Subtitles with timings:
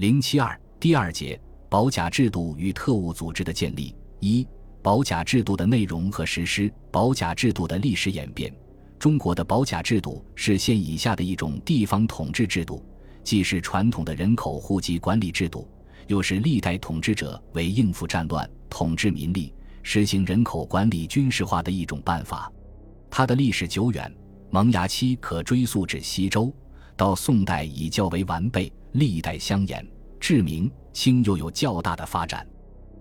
[0.00, 1.38] 零七二第二节
[1.68, 4.48] 保甲制度与特务组织的建立一
[4.80, 8.50] 保甲制度的内容和实施保甲制度的历史演变。
[8.98, 12.82] 中国的保甲制度是现以下的一种地方统治制度，
[13.22, 15.68] 既是传统的人口户籍管理制度，
[16.06, 22.50] 又是历代统治者为应付战乱、统治民力、实行人口管理军事化的一种办法。
[23.10, 24.10] 它的历史久远，
[24.48, 26.50] 萌芽期可追溯至西周，
[26.96, 29.86] 到宋代已较为完备，历代相沿。
[30.18, 32.46] 至明清又有较大的发展。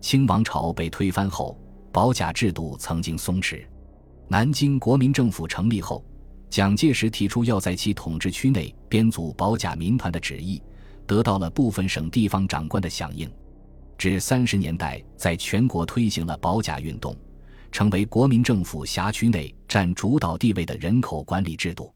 [0.00, 1.60] 清王朝被推翻后，
[1.92, 3.64] 保甲制度曾经松弛。
[4.28, 6.04] 南京国民政府成立后，
[6.48, 10.62] 蒋介石提出要在其统治区内编组保甲民团的旨意，
[11.06, 13.30] 得到了部分省地方长官的响应。
[13.98, 17.16] 至三十年代，在全国推行了保甲运动。
[17.70, 21.90] 成为国民政府辖区内占主导地位的人口管理制度。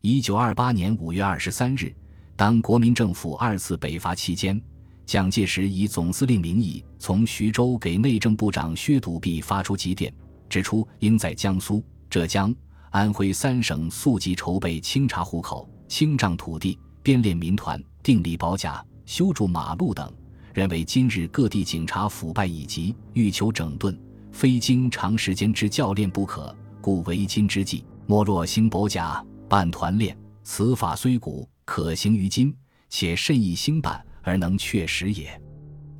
[0.00, 1.94] 一九二八年五月二十三日，
[2.40, 4.58] 当国民政府二次北伐期间，
[5.04, 10.10] 蒋介石以总司令名义从徐州给内政部长薛笃弼发出急电，
[10.48, 12.50] 指出应在江苏、浙江、
[12.92, 20.10] 安徽三省速即筹备清查户口、清账土地、编练民团、订立保甲、修筑马路等，
[20.54, 23.94] 认为今日各地警察腐败已极，欲求整顿。
[24.32, 30.16] 非经长时间之教练不可，故为今之计，莫若兴保甲，办团练。
[30.42, 32.52] 此法虽古，可行于今，
[32.88, 35.40] 且甚易兴办而能确实也。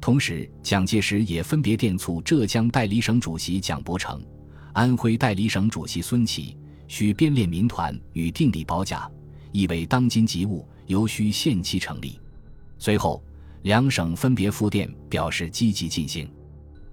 [0.01, 4.21] 同时，蒋介石也分别电促浙江代理省主席蒋伯成、
[4.73, 6.57] 安徽代理省主席孙启，
[6.89, 9.09] 需编练民团与订立保甲，
[9.53, 12.19] 意为当今急务，尤需限期成立。
[12.77, 13.23] 随后，
[13.63, 16.29] 两省分别复电表示积极进行。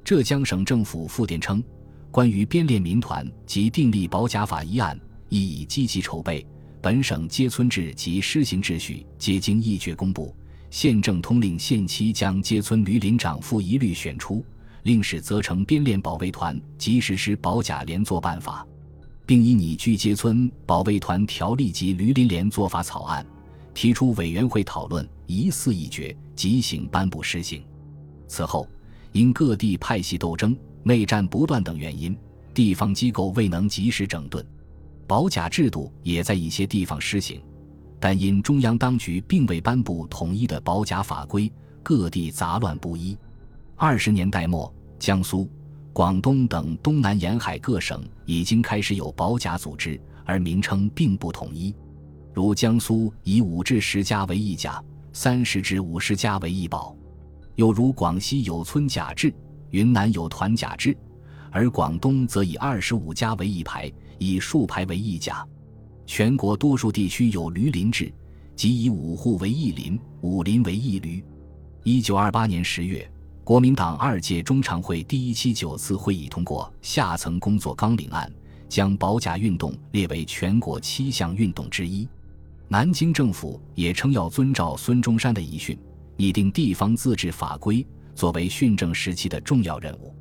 [0.03, 1.63] 浙江省政府复电称，
[2.11, 4.95] 关于编练民团及订立保甲法一案，
[5.29, 6.45] 亦已积极筹备。
[6.87, 10.33] 本省街村制及施行秩序皆经议决公布。
[10.69, 14.41] 县政通令限期将街村旅林长副一律选出，
[14.83, 18.65] 令使责成编练保卫团及实施保甲连坐办法，
[19.25, 23.25] 并以拟具街村保卫团条例及旅林连坐法草案，
[23.73, 27.61] 提出委员会讨论，一四议决，即行颁布施行。
[28.29, 28.65] 此后。
[29.11, 32.15] 因各地派系斗争、内战不断等原因，
[32.53, 34.45] 地方机构未能及时整顿，
[35.07, 37.41] 保甲制度也在一些地方施行，
[37.97, 41.51] 但因中央当局并未颁布统一的保甲法规，
[41.81, 43.17] 各地杂乱不一。
[43.77, 45.49] 二十年代末，江苏、
[45.93, 51.73] 广东等东南沿海各省已经开始有保甲组织，而名称并不统一，
[52.33, 56.93] 如江苏以五至十家为一甲，三十至五十家为一保。
[57.55, 59.33] 又如广西有村甲制，
[59.69, 60.95] 云南有团甲制，
[61.49, 65.45] 而广东则以二十五家为一排，以数排为一甲。
[66.05, 68.11] 全国多数地区有驴林制，
[68.55, 71.23] 即以五户为一林，五林为一驴。
[71.83, 73.09] 一九二八年十月，
[73.43, 78.31] 国民党二届中常会第一期九次会议通过下层工作纲领案，
[78.69, 82.07] 将保甲运动列为全国七项运动之一。
[82.69, 85.77] 南京政府也称要遵照孙中山的遗训。
[86.19, 87.85] 拟定地方自治法规
[88.15, 90.15] 作为训政时期的重要任务。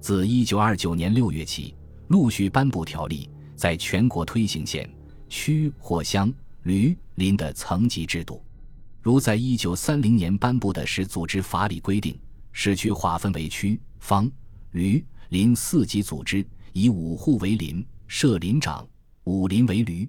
[0.00, 1.74] 自一九二九年六月起，
[2.08, 4.88] 陆续颁布条例，在全国推行县、
[5.28, 6.32] 区或乡、
[6.64, 8.44] 旅、林的层级制度。
[9.00, 12.18] 如在一九三零年颁布的是组织法里规定，
[12.52, 14.30] 市区划分为区、方、
[14.72, 18.86] 旅、林四级组织，以五户为林，设林长；
[19.24, 20.08] 五林为旅，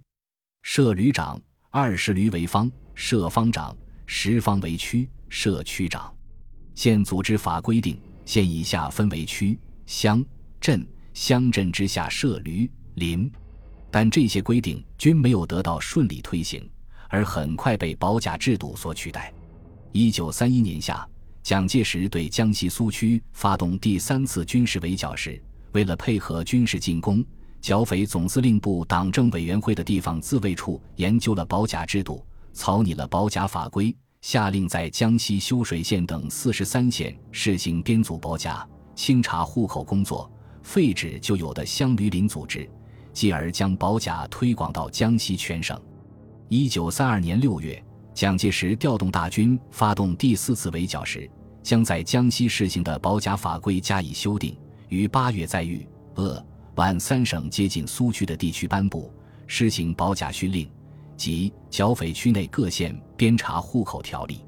[0.61, 1.39] 设旅长；
[1.69, 3.75] 二十旅为方，设方长；
[4.05, 5.09] 十方为区。
[5.27, 6.15] 设区长，
[6.75, 10.23] 县组织法规定，县以下分为区、乡、
[10.61, 13.31] 镇，乡镇之下设旅、林，
[13.91, 16.69] 但这些规定均没有得到顺利推行，
[17.09, 19.33] 而很快被保甲制度所取代。
[19.91, 21.07] 一九三一年夏，
[21.43, 25.41] 蒋介石对江西苏区发动第三次军事围剿时，
[25.71, 27.23] 为了配合军事进攻，
[27.61, 33.95] 剿匪总司令部党政委员会的地方自卫处研究了保甲制度，草拟了保甲法规。
[34.21, 40.31] 下令在江西修水县等四十三县试行编组保甲、清查户口工作，
[40.63, 42.67] 废止旧有的乡旅林组织，
[43.15, 45.81] 继而将保甲推广到江西全省。
[46.49, 47.83] 一九三二年六月，
[48.13, 51.27] 蒋介石调动大军发动第四次围剿时，
[51.63, 54.55] 将在江西试行的保甲法规加以修订，
[54.89, 56.45] 于八月在豫、鄂、
[56.75, 59.11] 皖三省接近苏区的地区颁布
[59.47, 60.69] 施行保甲训令。
[61.15, 64.41] 即剿匪区内各县编查户口条例，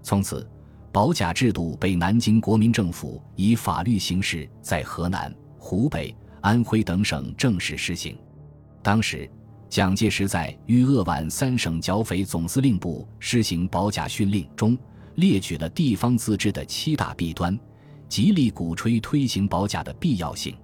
[0.00, 0.48] 从此
[0.92, 6.14] 保甲制度被南京国民政府以法律形式在河南、湖北、
[6.44, 8.14] 安徽等省正式施行。
[8.82, 9.28] 当时，
[9.70, 14.76] 蒋介石在豫鄂皖三省剿匪总司令部施行保甲训令中，
[15.14, 17.58] 列举了地方自治的七大弊端，
[18.10, 20.54] 极力鼓吹推行保甲的必要性。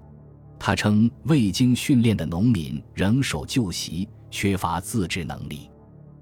[0.58, 5.70] 他称，未经训练的农民仍守旧习，缺乏自治能力。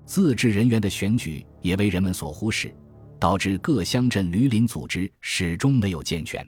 [0.05, 2.73] 自治人员的选举也为人们所忽视，
[3.19, 6.47] 导致各乡镇闾邻组织始终没有健全。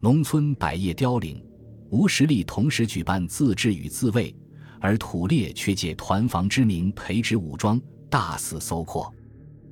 [0.00, 1.42] 农村百业凋零，
[1.90, 4.34] 无实力同时举办自治与自卫，
[4.80, 7.80] 而土猎却借团防之名培植武装，
[8.10, 9.12] 大肆搜括。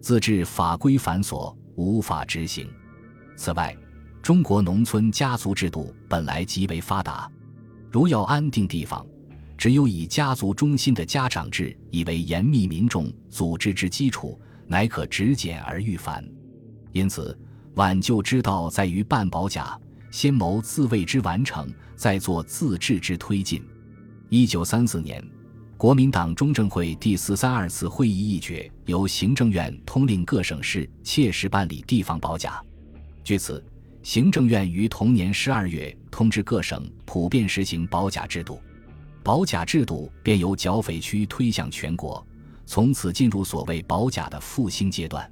[0.01, 2.69] 自治法规繁琐，无法执行。
[3.37, 3.77] 此外，
[4.23, 7.31] 中国农村家族制度本来极为发达，
[7.91, 9.05] 如要安定地方，
[9.57, 16.25] 只有以家族中心的家长制以为严密民众组织之基础，乃可执简而愈繁。
[16.93, 17.37] 因此，
[17.75, 19.79] 挽救之道在于办保甲，
[20.15, 23.61] 先谋自卫之完成，再做自治之推进。
[24.29, 25.21] 一九三四年。
[25.77, 32.63] 国民党中正会第四三二次会议议决，由行政院通令各省市切实办理地方保甲。
[33.25, 33.63] 据此，
[34.05, 38.63] 行政院于同年十二月通知各省普遍实行保甲制度，
[39.25, 42.25] 保甲制度便由剿匪区推向全国，
[42.65, 45.29] 从此进入所谓保甲的复兴阶段。